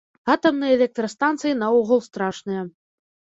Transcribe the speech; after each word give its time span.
Атамныя 0.35 0.71
электрастанцыі 0.77 1.53
наогул 1.59 2.01
страшныя. 2.09 2.61